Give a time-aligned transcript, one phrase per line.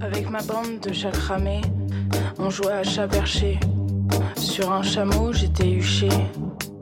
[0.00, 1.62] Avec ma bande de chats cramés,
[2.38, 3.58] on jouait à chat perché.
[4.36, 6.08] Sur un chameau, j'étais huché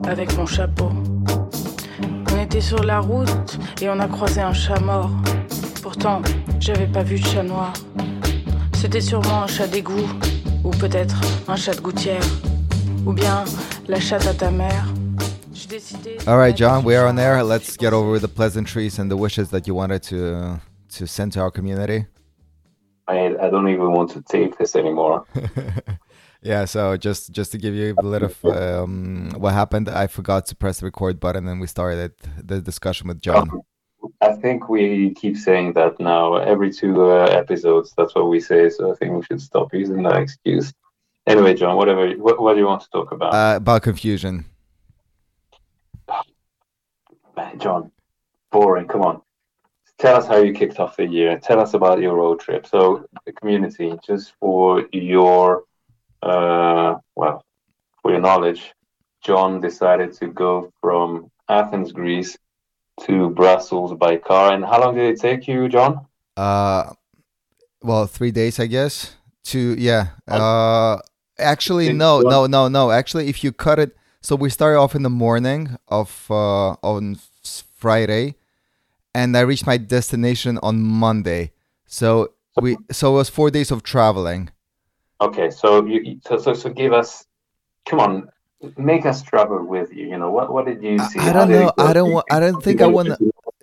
[0.03, 0.89] avec mon chapeau.
[2.31, 5.11] On était sur la route et on a croisé un chat mort.
[5.81, 6.21] Pourtant,
[6.59, 7.73] j'avais pas vu de chat noir.
[8.73, 10.09] C'était sûrement un chat d'égout,
[10.63, 11.15] ou peut-être
[11.47, 12.23] un chat de gouttière,
[13.05, 13.45] ou bien
[13.87, 14.85] la chatte à ta mère.
[15.53, 16.17] J'ai décidé.
[16.27, 17.43] All right, John, we are on air.
[17.43, 20.59] Let's get over the pleasantries and the wishes that you wanted to
[20.97, 22.05] to send to our community.
[23.07, 25.25] I, I don't even want to take this anymore.
[26.45, 30.45] Yeah, so just just to give you a little of um, what happened, I forgot
[30.45, 33.49] to press the record button, and we started the discussion with John.
[34.21, 37.95] I think we keep saying that now every two uh, episodes.
[37.97, 38.69] That's what we say.
[38.69, 40.71] So I think we should stop using that excuse.
[41.25, 42.11] Anyway, John, whatever.
[42.11, 43.33] What, what do you want to talk about?
[43.33, 44.45] Uh, about confusion.
[47.35, 47.91] Man, John,
[48.51, 48.87] boring.
[48.87, 49.21] Come on.
[49.97, 51.39] Tell us how you kicked off the year.
[51.39, 52.67] Tell us about your road trip.
[52.67, 55.63] So, the community, just for your,
[56.21, 57.43] uh, well,
[58.01, 58.73] for your knowledge,
[59.23, 62.37] John decided to go from Athens, Greece,
[63.01, 64.53] to Brussels by car.
[64.53, 66.05] And how long did it take you, John?
[66.35, 66.93] Uh,
[67.81, 69.15] well, three days, I guess.
[69.45, 70.07] To yeah.
[70.27, 70.97] Uh,
[71.37, 72.91] actually, no, no, no, no.
[72.91, 77.19] Actually, if you cut it, so we started off in the morning of uh, on
[77.77, 78.35] Friday,
[79.15, 81.53] and I reached my destination on Monday.
[81.87, 84.49] So we, so it was four days of traveling.
[85.21, 87.25] Okay, so you so so, so give us,
[87.85, 88.29] come on,
[88.77, 90.07] make us travel with you.
[90.09, 90.51] You know what?
[90.51, 91.19] What did you see?
[91.19, 91.71] I don't know.
[91.77, 92.25] I don't want.
[92.29, 93.17] I don't think I want.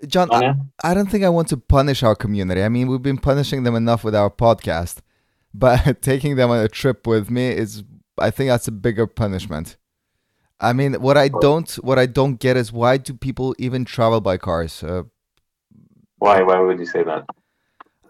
[0.06, 2.62] John, I, I don't think I want to punish our community.
[2.62, 4.98] I mean, we've been punishing them enough with our podcast,
[5.55, 7.84] but taking them on a trip with me is,
[8.19, 9.77] I think that's a bigger punishment.
[10.59, 14.20] I mean, what I don't, what I don't get is why do people even travel
[14.20, 14.83] by cars?
[14.83, 15.03] Uh,
[16.23, 16.41] why?
[16.42, 17.25] Why would you say that?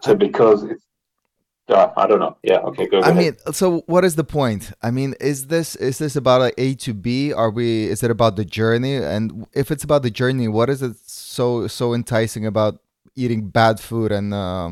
[0.01, 0.83] So because it's
[1.67, 2.37] uh, I don't know.
[2.43, 2.59] Yeah.
[2.59, 2.85] Okay.
[2.85, 3.01] Go.
[3.01, 3.15] go I ahead.
[3.15, 4.71] mean, so what is the point?
[4.83, 7.33] I mean, is this is this about like A to B?
[7.33, 7.85] Are we?
[7.85, 8.97] Is it about the journey?
[8.97, 12.79] And if it's about the journey, what is it so so enticing about
[13.15, 14.71] eating bad food and uh,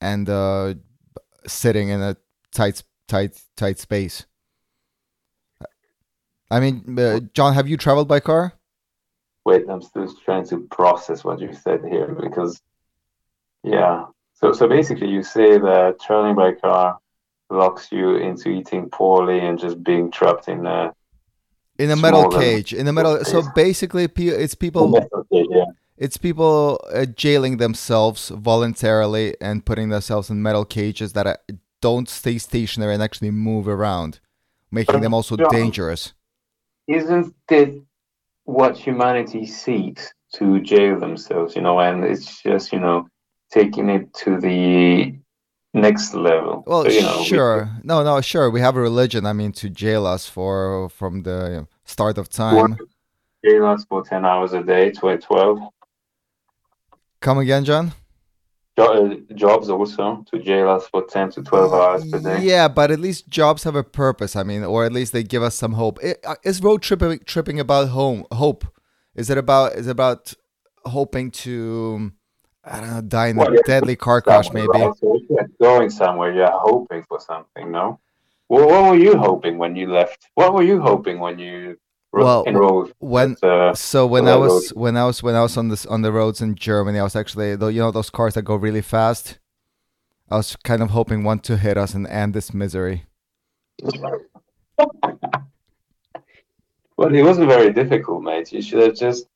[0.00, 0.74] and uh,
[1.46, 2.16] sitting in a
[2.52, 4.26] tight tight tight space?
[6.50, 8.55] I mean, uh, John, have you traveled by car?
[9.46, 12.60] Wait, I'm still trying to process what you said here because,
[13.62, 14.06] yeah.
[14.34, 16.98] So, so basically, you say that traveling by car
[17.48, 20.92] locks you into eating poorly and just being trapped in a
[21.78, 24.98] in a metal cage in the metal so basically it's people
[25.30, 25.66] yeah.
[25.96, 31.36] it's people uh, jailing themselves voluntarily and putting themselves in metal cages that uh,
[31.80, 34.18] don't stay stationary and actually move around
[34.72, 35.46] making them also Yeah.
[35.50, 36.14] dangerous
[36.88, 37.82] Isn't it
[38.46, 41.54] what humanity seeks to jail themselves?
[41.54, 43.06] You know, and it's just you know
[43.52, 45.14] taking it to the
[45.74, 46.64] next level.
[46.66, 49.52] well So, you know, we- sure no no sure we have a religion i mean
[49.52, 52.76] to jail us for from the start of time
[53.44, 55.58] jail us for ten hours a day, 12, 12.
[57.20, 57.94] come again john Jo-
[59.34, 62.42] jobs also to jail us for 10 to 12 hours per day.
[62.42, 64.36] Yeah, but at least jobs have a purpose.
[64.36, 65.98] I mean, or at least they give us some hope.
[66.02, 68.66] Uh, Is road tripping tripping about home hope?
[69.14, 70.34] Is it about is it about
[70.84, 72.12] hoping to
[72.64, 74.68] I don't know die in a yeah, deadly car crash maybe?
[74.68, 74.94] right?
[74.98, 78.00] So, yeah, going somewhere, you're hoping for something, no?
[78.48, 80.28] Well, what were you hoping when you left?
[80.34, 81.78] What were you hoping when you
[82.12, 82.44] Well?
[82.98, 86.02] When uh, so when I was when I was when I was on this on
[86.02, 88.80] the roads in Germany, I was actually though you know those cars that go really
[88.82, 89.38] fast.
[90.30, 93.04] I was kind of hoping one to hit us and end this misery.
[96.96, 98.52] well, it wasn't very difficult, mate.
[98.52, 99.26] You should have just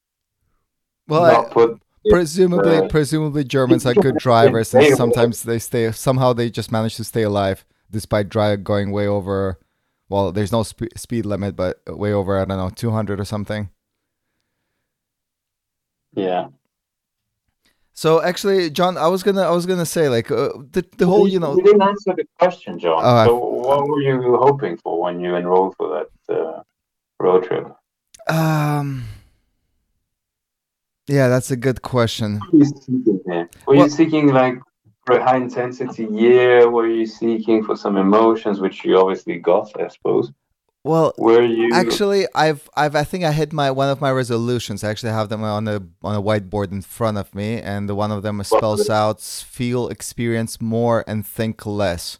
[1.06, 1.80] Well, not I, put.
[2.08, 6.96] presumably uh, presumably Germans are good drivers and sometimes they stay somehow they just manage
[6.96, 9.58] to stay alive despite drive going way over
[10.10, 13.70] well there's no spe- speed limit but way over I don't know 200 or something.
[16.12, 16.48] Yeah.
[17.94, 21.06] So actually John I was going to I was to say like uh, the the
[21.06, 23.00] whole you know You didn't answer the question, John.
[23.02, 25.88] Oh, so, what were you hoping for when you enrolled for
[26.28, 26.62] that uh,
[27.18, 27.66] road trip?
[28.28, 29.04] um
[31.06, 32.38] Yeah, that's a good question.
[32.38, 33.48] What were you seeking here?
[33.66, 34.56] Were Well- you seeking like
[35.10, 36.70] for a high intensity year?
[36.70, 40.32] Were you seeking for some emotions, which you obviously got, I suppose?
[40.82, 44.82] Well, Were you Actually, I've I've I think I hit my one of my resolutions.
[44.82, 48.10] I actually have them on a on a whiteboard in front of me, and one
[48.10, 52.18] of them spells out feel, experience more, and think less.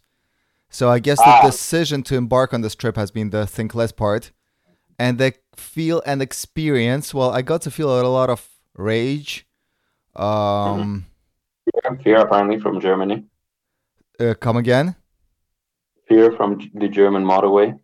[0.69, 1.41] So I guess the Ah.
[1.41, 4.31] decision to embark on this trip has been the think less part,
[4.99, 7.15] and the feel and experience.
[7.15, 8.47] Well, I got to feel a lot of
[8.77, 9.47] rage.
[10.15, 11.07] Um,
[12.03, 13.25] fear apparently from Germany?
[14.19, 14.97] Uh, come again?
[16.09, 17.79] Fear from the German motorway.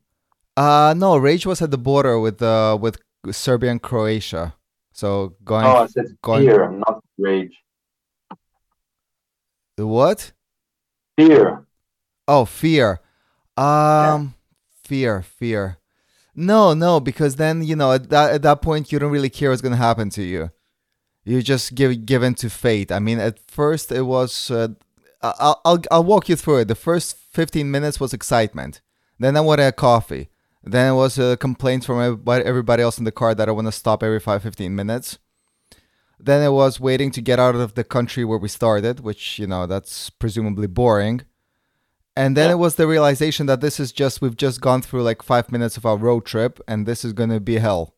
[0.56, 2.99] Uh no, Rage was at the border with uh with
[3.31, 4.55] Serbia and Croatia.
[4.93, 5.67] So going.
[5.67, 7.55] Oh, I said going, fear, not rage.
[9.77, 10.33] The what?
[11.19, 11.67] Fear.
[12.27, 13.00] Oh, fear.
[13.59, 14.27] Um, yeah.
[14.83, 15.79] fear, fear.
[16.35, 19.50] No, no, because then you know at that at that point you don't really care
[19.50, 20.50] what's gonna happen to you.
[21.26, 22.90] You just give given to fate.
[22.90, 24.50] I mean, at first it was.
[24.50, 24.69] Uh,
[25.20, 26.69] I'll, I'll I'll walk you through it.
[26.69, 28.81] The first fifteen minutes was excitement.
[29.19, 30.31] Then I wanted a coffee.
[30.62, 33.73] Then it was a complaint from everybody, else in the car that I want to
[33.73, 35.19] stop every 5 15 minutes.
[36.19, 39.46] Then it was waiting to get out of the country where we started, which, you
[39.46, 41.23] know, that's presumably boring.
[42.17, 42.55] And then yeah.
[42.55, 45.76] it was the realization that this is just we've just gone through like five minutes
[45.76, 47.94] of our road trip, and this is gonna be hell.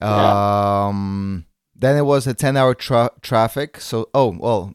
[0.00, 0.88] Yeah.
[0.88, 1.46] Um.
[1.82, 3.80] Then it was a ten-hour tra- traffic.
[3.80, 4.74] So oh well,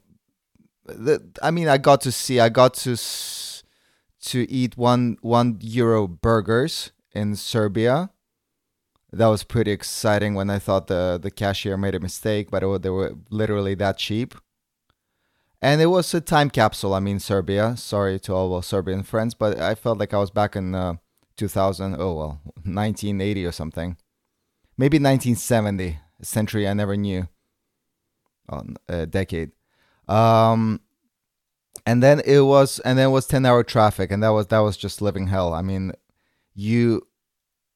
[0.86, 6.08] the, I mean I got to see I got to to eat one one euro
[6.08, 8.12] burgers in Serbia.
[9.12, 12.82] That was pretty exciting when I thought the the cashier made a mistake, but it,
[12.84, 14.36] they were literally that cheap
[15.62, 16.94] and it was a time capsule.
[16.94, 17.76] I mean, Serbia.
[17.78, 20.96] Sorry to all our Serbian friends, but I felt like I was back in uh,
[21.38, 21.96] 2000.
[22.00, 23.98] Oh well, 1980 or something,
[24.78, 27.28] maybe 1970, a century I never knew,
[28.50, 29.52] on a decade.
[30.08, 30.82] Um,
[31.86, 34.60] and then it was, and then it was 10 hour traffic, and that was that
[34.60, 35.54] was just living hell.
[35.54, 35.94] I mean,
[36.54, 37.08] you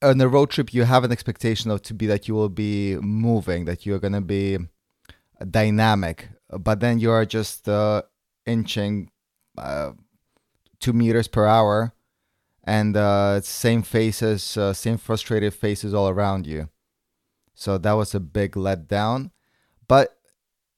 [0.02, 2.96] on a road trip, you have an expectation of to be that you will be
[2.98, 4.58] moving, that you're gonna be
[5.50, 6.30] dynamic
[6.60, 8.02] but then you are just uh,
[8.46, 9.10] inching
[9.58, 9.92] uh,
[10.80, 11.94] two meters per hour
[12.64, 16.70] and uh, same faces uh, same frustrated faces all around you
[17.62, 19.30] so that was a big letdown.
[19.88, 20.18] But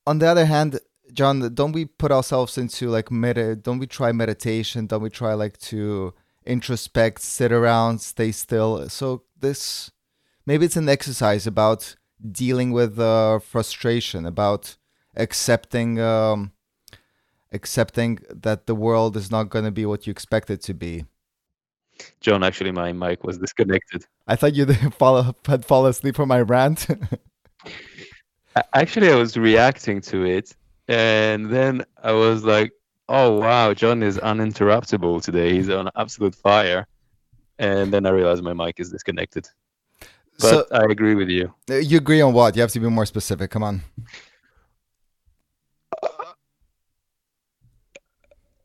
[0.05, 0.79] on the other hand
[1.13, 4.87] john don't we put ourselves into like med- don't we try meditation?
[4.87, 6.13] Don't we try like to
[6.45, 8.89] introspect sit around stay still?
[8.89, 9.91] So this
[10.45, 11.95] maybe it's an exercise about
[12.31, 14.75] dealing with uh, frustration about
[15.15, 16.51] accepting um,
[17.51, 21.05] accepting that the world is not going to be what you expect it to be.
[22.21, 24.05] John, actually, my mic was disconnected.
[24.27, 24.65] I thought you
[24.97, 26.87] fall, had fallen asleep from my rant.
[28.73, 30.55] actually, I was reacting to it,
[30.87, 32.71] and then I was like,
[33.09, 35.53] "Oh wow, John is uninterruptible today.
[35.53, 36.87] He's on absolute fire."
[37.59, 39.47] And then I realized my mic is disconnected.
[40.39, 41.53] But so, I agree with you.
[41.69, 42.55] Uh, you agree on what?
[42.55, 43.51] You have to be more specific.
[43.51, 43.81] Come on.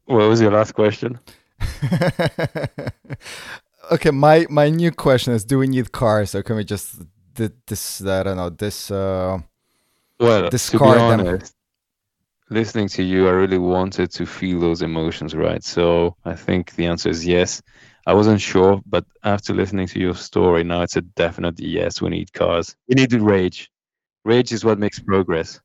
[0.08, 1.18] What was your last question?
[3.92, 7.02] okay, my my new question is: Do we need cars, or can we just
[7.34, 8.04] this?
[8.04, 8.90] I don't know this.
[8.90, 9.38] Uh,
[10.20, 11.58] well, discard to be honest, them?
[12.50, 15.62] listening to you, I really wanted to feel those emotions, right?
[15.62, 17.62] So I think the answer is yes.
[18.06, 22.00] I wasn't sure, but after listening to your story, now it's a definite yes.
[22.00, 22.74] We need cars.
[22.88, 23.70] We need rage.
[24.24, 25.60] Rage is what makes progress.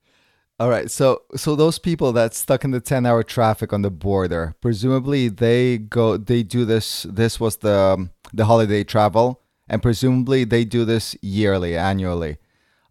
[0.63, 0.89] All right.
[0.89, 5.77] So so those people that stuck in the 10-hour traffic on the border, presumably they
[5.77, 10.86] go they do this this was the um, the holiday travel and presumably they do
[10.86, 12.38] this yearly, annually.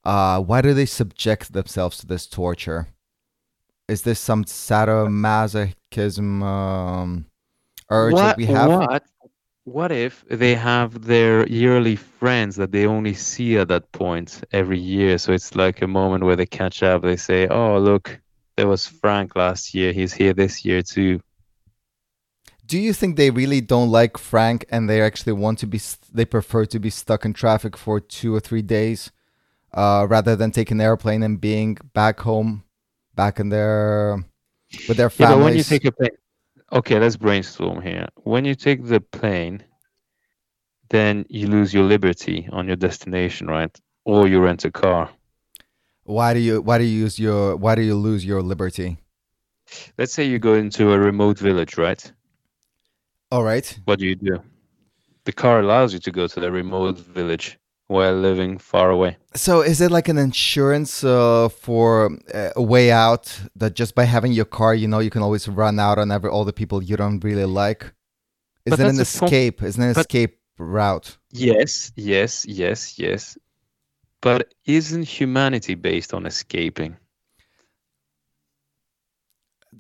[0.05, 2.89] Uh why do they subject themselves to this torture?
[3.89, 7.25] Is this some sadomasochism um
[7.89, 8.69] urge what, that we have?
[8.69, 9.03] What
[9.65, 14.79] what if they have their yearly friends that they only see at that point every
[14.79, 15.19] year?
[15.19, 17.03] So it's like a moment where they catch up.
[17.03, 18.21] They say, "Oh, look,
[18.57, 19.93] there was Frank last year.
[19.93, 21.21] He's here this year too."
[22.67, 25.81] Do you think they really don't like Frank and they actually want to be?
[26.13, 29.13] They prefer to be stuck in traffic for two or three days,
[29.75, 32.65] uh, rather than take an airplane and being back home,
[33.15, 34.25] back in their
[34.89, 35.31] with their families.
[35.31, 36.11] Yeah, but when you take a plane,
[36.73, 38.09] okay, let's brainstorm here.
[38.17, 39.63] When you take the plane,
[40.89, 43.75] then you lose your liberty on your destination, right?
[44.05, 45.11] Or you rent a car.
[46.05, 48.99] Why do you why do you use your why do you lose your liberty?
[49.97, 52.13] Let's say you go into a remote village, right?
[53.31, 53.79] All right.
[53.85, 54.43] What do you do?
[55.25, 57.59] The car allows you to go to the remote village
[57.93, 59.17] while living far away.
[59.35, 64.05] So, is it like an insurance uh, for uh, a way out that just by
[64.05, 66.83] having your car, you know, you can always run out on every all the people
[66.83, 67.93] you don't really like?
[68.67, 69.59] Is it an escape?
[69.59, 71.17] Com- is it an escape route?
[71.31, 73.39] Yes, yes, yes, yes.
[74.21, 76.97] But isn't humanity based on escaping?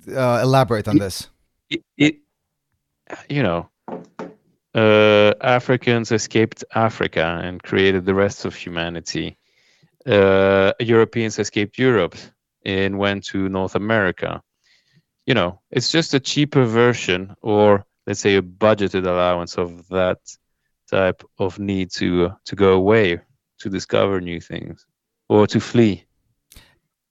[0.08, 1.28] Uh, elaborate on it, this.
[1.70, 2.16] It, it,
[3.28, 3.68] you know,
[4.74, 9.36] uh, Africans escaped Africa and created the rest of humanity.
[10.06, 12.16] Uh, Europeans escaped Europe
[12.64, 14.42] and went to North America.
[15.26, 20.18] you know, it's just a cheaper version or let's say a budgeted allowance of that
[20.90, 23.20] type of need to to go away,
[23.58, 24.86] to discover new things,
[25.28, 26.04] or to flee.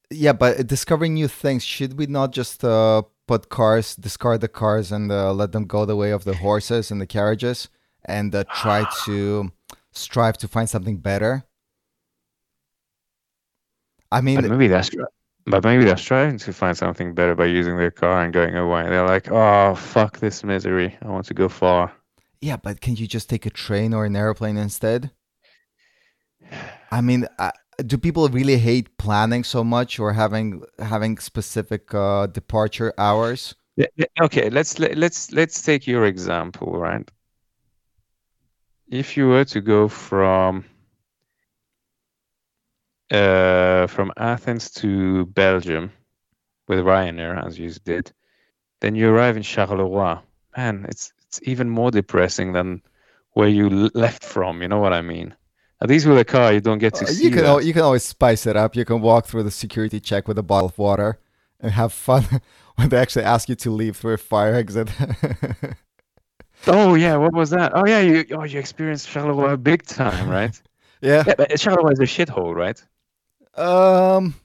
[0.10, 4.92] Yeah, but discovering new things, should we not just uh, put cars, discard the cars,
[4.92, 7.70] and uh, let them go the way of the horses and the carriages,
[8.04, 9.50] and uh, try to
[9.94, 11.46] strive to find something better?
[14.12, 14.90] I mean, but maybe that's
[15.46, 18.84] but maybe they're trying to find something better by using their car and going away.
[18.90, 20.98] They're like, "Oh, fuck this misery!
[21.02, 21.94] I want to go far."
[22.42, 25.12] Yeah, but can you just take a train or an airplane instead?
[26.92, 32.28] I mean, uh, do people really hate planning so much or having having specific uh,
[32.28, 33.56] departure hours?
[33.76, 33.88] Yeah,
[34.22, 37.10] okay, let's let, let's let's take your example, right?
[38.88, 40.66] If you were to go from
[43.10, 45.92] uh, from Athens to Belgium
[46.68, 48.12] with Ryanair, as you did,
[48.82, 50.22] then you arrive in Charleroi.
[50.58, 52.82] Man, it's it's even more depressing than
[53.34, 54.62] where you left from.
[54.62, 55.34] You know what I mean?
[55.82, 57.24] At least with a car, you don't get to uh, see.
[57.24, 58.76] You can al- you can always spice it up.
[58.76, 61.20] You can walk through the security check with a bottle of water
[61.60, 62.26] and have fun
[62.76, 64.90] when they actually ask you to leave through a fire exit.
[66.68, 67.72] oh yeah, what was that?
[67.74, 70.62] Oh yeah, you oh you experienced Charleroi big time, right?
[71.02, 71.24] yeah.
[71.26, 72.82] yeah but Charleroi is a shithole, right?
[73.58, 74.36] Um.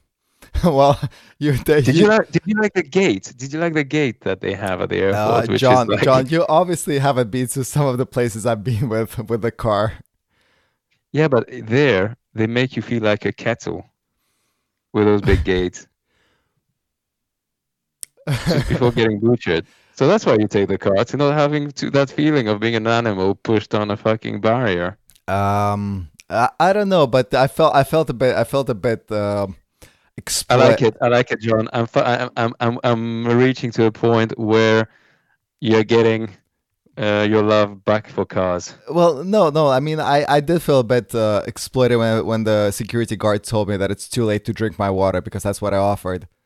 [0.63, 0.99] Well,
[1.37, 3.31] you they, did you like did you like the gate?
[3.37, 5.49] Did you like the gate that they have at the airport?
[5.49, 6.03] Uh, John, like...
[6.03, 9.51] John, you obviously haven't been to some of the places I've been with with the
[9.51, 9.93] car.
[11.17, 13.83] Yeah, but there they make you feel like a kettle
[14.93, 15.87] with those big gates
[18.45, 19.65] just before getting butchered.
[19.95, 22.75] So that's why you take the car to not having to, that feeling of being
[22.75, 24.99] an animal pushed on a fucking barrier.
[25.27, 28.75] Um, I, I don't know, but I felt I felt a bit I felt a
[28.75, 29.11] bit.
[29.11, 29.47] Uh,
[30.51, 30.97] I like it.
[31.01, 31.67] I like it, John.
[31.73, 34.87] I'm I'm I'm I'm reaching to a point where
[35.61, 36.29] you're getting
[36.97, 38.73] uh, your love back for cars.
[38.89, 39.69] Well, no, no.
[39.69, 43.43] I mean, I, I did feel a bit uh, exploited when when the security guard
[43.43, 46.27] told me that it's too late to drink my water because that's what I offered.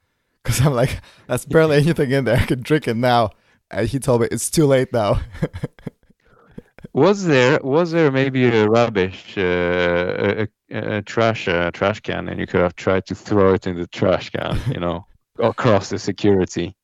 [0.44, 2.36] Because I'm like, that's barely anything in there.
[2.36, 3.30] I can drink it now,
[3.70, 5.22] and he told me it's too late now.
[6.94, 12.40] was there was there maybe a rubbish uh, a, a, trash a trash can and
[12.40, 15.06] you could have tried to throw it in the trash can you know
[15.40, 16.76] across the security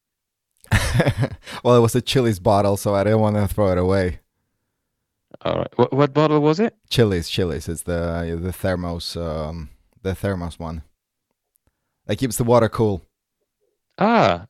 [1.64, 4.20] well it was a Chilly's bottle so i didn't want to throw it away.
[5.44, 5.68] All right.
[5.76, 6.76] What, what bottle was it?
[6.90, 7.70] Chilly's Chilly's.
[7.70, 9.70] It's the the thermos um
[10.02, 10.84] the thermos one.
[12.06, 13.06] That keeps the water cool.
[13.98, 14.48] Ah.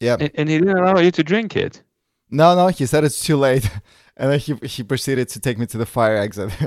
[0.00, 1.82] Yeah and, and he didn't allow you to drink it?
[2.30, 3.68] No no he said it's too late.
[4.14, 6.52] And then he he proceeded to take me to the fire exit.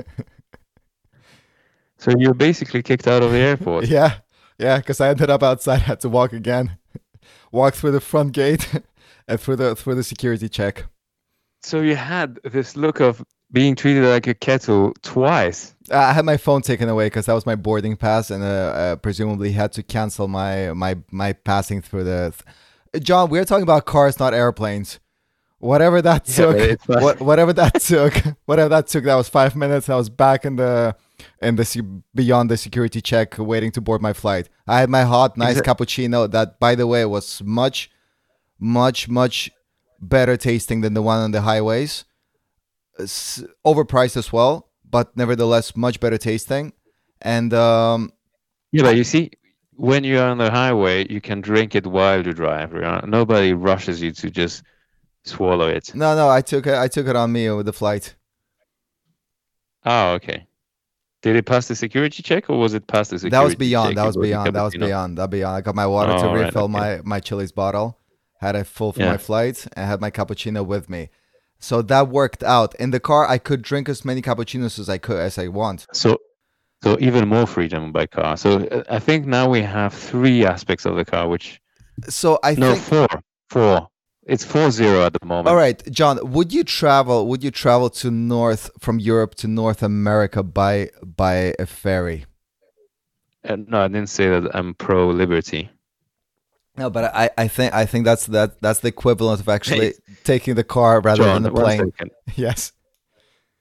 [1.98, 3.86] so you're basically kicked out of the airport.
[3.86, 4.18] yeah,
[4.58, 5.82] yeah, because I ended up outside.
[5.82, 6.76] Had to walk again,
[7.52, 8.68] walk through the front gate
[9.28, 10.84] and through the through the security check.
[11.62, 15.74] So you had this look of being treated like a kettle twice.
[15.90, 18.96] I had my phone taken away because that was my boarding pass, and uh, uh,
[18.96, 22.34] presumably had to cancel my my my passing through the.
[22.92, 25.00] Th- John, we're talking about cars, not airplanes
[25.58, 29.88] whatever that took yeah, what, whatever that took whatever that took that was five minutes
[29.88, 30.94] i was back in the
[31.40, 35.36] in the beyond the security check waiting to board my flight i had my hot
[35.36, 37.90] nice cappuccino that by the way was much
[38.58, 39.50] much much
[40.00, 42.04] better tasting than the one on the highways
[42.98, 46.72] it's overpriced as well but nevertheless much better tasting
[47.22, 48.12] and um
[48.72, 49.30] yeah but you see
[49.72, 52.72] when you're on the highway you can drink it while you drive
[53.06, 54.62] nobody rushes you to just
[55.26, 55.94] swallow it.
[55.94, 56.74] No, no, I took it.
[56.74, 58.14] I took it on me with the flight.
[59.84, 60.46] Oh, okay.
[61.22, 63.36] Did it pass the security check, or was it past the security?
[63.36, 63.96] That was beyond.
[63.96, 64.54] That was beyond.
[64.54, 65.18] That was beyond.
[65.18, 65.56] That beyond.
[65.56, 67.02] I got my water oh, to refill right, okay.
[67.02, 67.98] my my Chilly's bottle.
[68.38, 69.12] Had it full for yeah.
[69.12, 71.08] my flight, and had my cappuccino with me.
[71.58, 72.74] So that worked out.
[72.74, 75.86] In the car, I could drink as many cappuccinos as I could as I want.
[75.92, 76.18] So,
[76.84, 78.36] so even more freedom by car.
[78.36, 81.60] So uh, I think now we have three aspects of the car, which.
[82.08, 82.84] So I no think...
[82.84, 83.88] four, four.
[84.26, 85.46] It's 4-0 at the moment.
[85.46, 89.84] All right, John, would you travel would you travel to north from Europe to North
[89.84, 92.26] America by by a ferry?
[93.48, 95.70] Uh, no, I didn't say that I'm pro liberty.
[96.76, 100.14] No, but I, I think I think that's that that's the equivalent of actually hey,
[100.24, 101.92] taking the car rather John, than the plane.
[102.34, 102.72] Yes.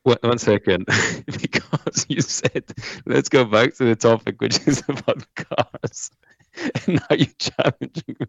[0.02, 0.86] One, one second,
[1.26, 2.64] because you said
[3.06, 6.12] let's go back to the topic, which is about cars.
[6.58, 8.28] And now you're challenging me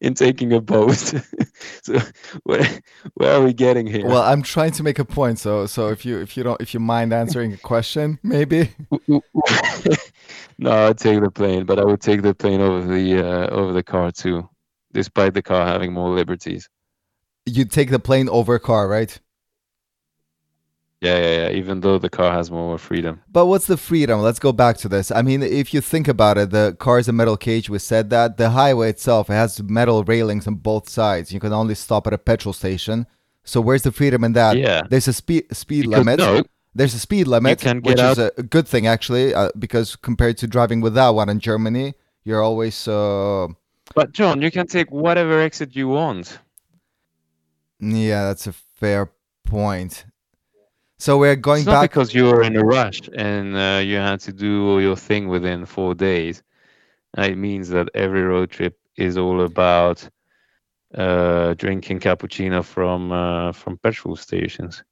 [0.00, 0.94] in taking a boat.
[1.82, 1.98] so
[2.44, 2.66] where
[3.14, 4.06] where are we getting here?
[4.06, 5.38] Well, I'm trying to make a point.
[5.38, 8.70] So so if you if you don't if you mind answering a question, maybe.
[10.58, 13.72] no, I'd take the plane, but I would take the plane over the uh, over
[13.72, 14.48] the car too.
[14.92, 16.68] despite the car having more liberties.
[17.46, 19.18] You'd take the plane over a car, right?
[21.00, 21.50] Yeah, yeah, yeah.
[21.56, 23.22] Even though the car has more freedom.
[23.32, 24.20] But what's the freedom?
[24.20, 25.10] Let's go back to this.
[25.10, 27.70] I mean, if you think about it, the car is a metal cage.
[27.70, 31.32] We said that the highway itself it has metal railings on both sides.
[31.32, 33.06] You can only stop at a petrol station.
[33.44, 34.58] So where's the freedom in that?
[34.58, 34.82] Yeah.
[34.88, 36.18] There's a speed speed because limit.
[36.18, 36.42] No,
[36.74, 38.18] There's a speed limit, which out.
[38.18, 42.42] is a good thing actually, uh, because compared to driving without one in Germany, you're
[42.42, 42.86] always.
[42.86, 43.48] Uh...
[43.94, 46.38] But John, you can take whatever exit you want.
[47.80, 49.10] Yeah, that's a fair
[49.44, 50.04] point.
[51.00, 54.20] So we're going it's back because you were in a rush and uh, you had
[54.20, 56.42] to do your thing within four days.
[57.16, 60.06] It means that every road trip is all about
[60.94, 64.84] uh, drinking cappuccino from uh, from petrol stations.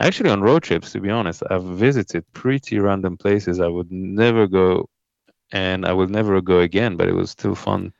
[0.00, 4.46] Actually, on road trips, to be honest, I've visited pretty random places I would never
[4.46, 4.88] go,
[5.52, 6.96] and I will never go again.
[6.96, 7.92] But it was still fun,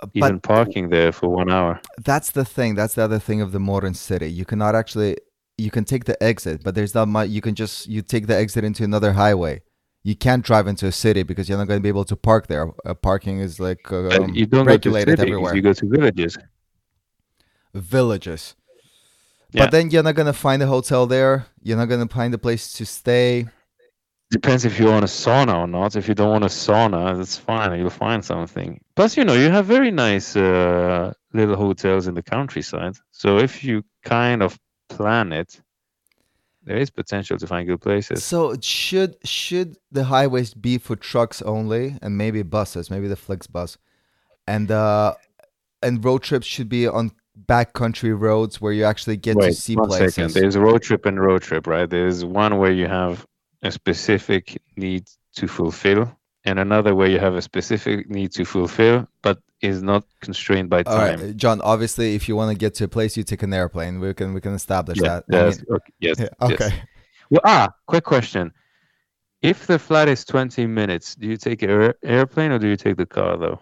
[0.00, 1.80] uh, even parking there for one hour.
[2.04, 2.74] That's the thing.
[2.74, 4.32] That's the other thing of the modern city.
[4.32, 5.18] You cannot actually
[5.58, 7.28] you can take the exit, but there's not much.
[7.28, 9.60] You can just you take the exit into another highway.
[10.04, 12.46] You can't drive into a city because you're not going to be able to park
[12.46, 12.70] there.
[12.86, 15.56] Uh, parking is like um, you don't regulated go to everywhere.
[15.56, 16.38] You go to villages.
[17.74, 18.54] Villages.
[19.50, 19.64] Yeah.
[19.64, 21.46] But then you're not gonna find a hotel there.
[21.62, 23.46] You're not gonna find a place to stay.
[24.30, 25.96] Depends if you want a sauna or not.
[25.96, 27.78] If you don't want a sauna, that's fine.
[27.78, 28.78] You'll find something.
[28.94, 32.96] Plus, you know, you have very nice uh, little hotels in the countryside.
[33.10, 35.60] So if you kind of planet,
[36.64, 38.24] there is potential to find good places.
[38.24, 43.76] So should should the highways be for trucks only and maybe buses, maybe the FlixBus,
[44.46, 45.14] and uh,
[45.82, 47.12] and road trips should be on
[47.46, 50.14] backcountry roads where you actually get Wait, to see one places.
[50.14, 50.34] Second.
[50.34, 51.88] There's a road trip and road trip, right?
[51.88, 53.26] There's one where you have
[53.62, 56.12] a specific need to fulfill,
[56.44, 60.82] and another where you have a specific need to fulfill, but is not constrained by
[60.82, 61.20] time.
[61.20, 61.60] All right, John.
[61.62, 64.00] Obviously, if you want to get to a place, you take an airplane.
[64.00, 65.24] We can we can establish yeah, that.
[65.30, 65.40] Yes.
[65.40, 65.92] I mean, okay.
[66.00, 66.20] Yes.
[66.20, 66.68] Yeah, okay.
[66.70, 66.86] Yes.
[67.30, 68.52] Well, ah, quick question.
[69.42, 72.96] If the flight is 20 minutes, do you take an airplane or do you take
[72.96, 73.60] the car though?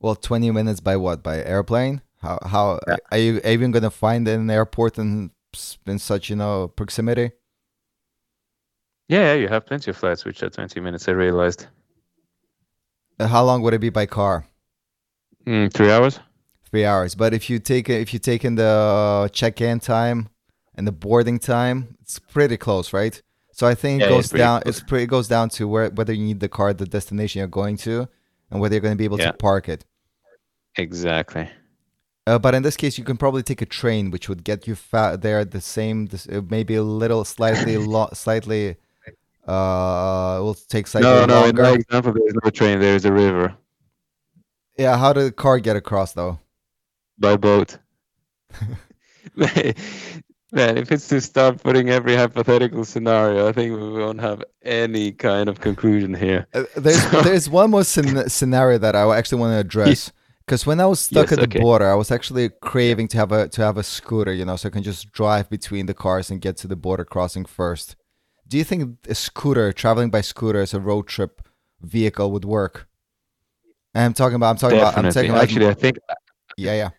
[0.00, 1.22] Well, 20 minutes by what?
[1.22, 2.00] By airplane?
[2.20, 2.96] How how yeah.
[3.10, 5.30] are you even going to find an airport in
[5.86, 7.32] in such you know proximity?
[9.08, 11.08] Yeah, yeah, you have plenty of flights which are 20 minutes.
[11.08, 11.66] I realized.
[13.18, 14.46] how long would it be by car?
[15.46, 16.18] Mm, three hours.
[16.70, 17.14] Three hours.
[17.14, 20.28] But if you take if you take in the check-in time
[20.74, 23.20] and the boarding time, it's pretty close, right?
[23.52, 24.62] So I think it goes it's down.
[24.62, 24.76] Close.
[24.76, 25.04] It's pretty.
[25.04, 28.08] It goes down to where whether you need the car, the destination you're going to,
[28.50, 29.32] and whether you're going to be able yeah.
[29.32, 29.84] to park it.
[30.76, 31.48] Exactly.
[32.26, 34.76] Uh, but in this case, you can probably take a train, which would get you
[34.76, 38.76] fa- there the same, this, uh, maybe a little, slightly, lo- slightly.
[39.46, 41.62] Uh, it will take slightly no, no, longer.
[41.62, 42.78] No, example, there's no train.
[42.78, 43.56] There's a river.
[44.78, 46.38] Yeah, how did the car get across though?
[47.18, 47.78] By boat.
[50.54, 55.12] Man, if it's to start putting every hypothetical scenario, I think we won't have any
[55.12, 56.46] kind of conclusion here.
[56.52, 60.12] Uh, there's there's one more scen- scenario that I actually want to address.
[60.44, 61.60] Because when I was stuck yes, at the okay.
[61.60, 64.68] border, I was actually craving to have a to have a scooter, you know, so
[64.68, 67.96] I can just drive between the cars and get to the border crossing first.
[68.46, 71.48] Do you think a scooter, traveling by scooter as a road trip
[71.80, 72.88] vehicle, would work?
[73.94, 74.50] I'm talking about.
[74.50, 75.00] I'm talking Definitely.
[75.00, 75.06] about.
[75.06, 75.42] I'm talking about.
[75.42, 75.98] Actually, I think.
[76.56, 76.90] Yeah, yeah.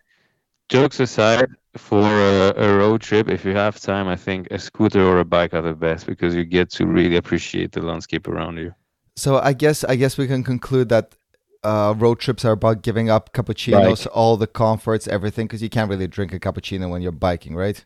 [0.68, 5.02] Jokes aside, for a, a, road trip, if you have time, I think a scooter
[5.02, 8.56] or a bike are the best because you get to really appreciate the landscape around
[8.56, 8.74] you.
[9.16, 11.14] So I guess I guess we can conclude that
[11.62, 14.16] uh, road trips are about giving up cappuccinos, Bike.
[14.16, 17.84] all the comforts, everything, because you can't really drink a cappuccino when you're biking, right?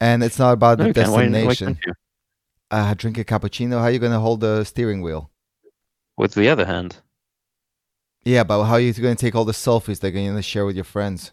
[0.00, 1.78] And it's not about the no, destination.
[1.84, 1.92] Why, why
[2.72, 3.78] uh, drink a cappuccino.
[3.78, 5.30] How are you going to hold the steering wheel?
[6.16, 6.96] With the other hand.
[8.24, 10.64] Yeah, but how are you going to take all the selfies they're going to share
[10.64, 11.32] with your friends?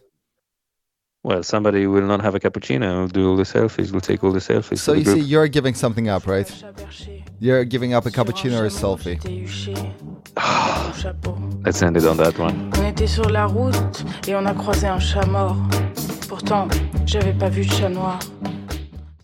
[1.22, 3.02] Well, somebody will not have a cappuccino.
[3.02, 3.92] Will do all the selfies.
[3.92, 4.78] We'll take all the selfies.
[4.78, 5.18] So you group.
[5.18, 6.50] see, you're giving something up, right?
[7.38, 9.18] You're giving up a cappuccino or a selfie.
[10.36, 10.94] Ah,
[11.64, 12.72] let's end it on that one.
[12.78, 15.58] On était sur la route et on a croisé un chat mort.
[16.26, 16.68] Pourtant,
[17.04, 18.18] j'avais pas vu de chat noir.